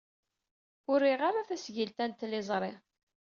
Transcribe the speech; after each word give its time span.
Ur 0.91 0.99
riɣ 1.03 1.21
ara 1.29 1.47
tasgilt-a 1.47 2.05
n 2.07 2.11
tliẓri. 2.13 2.73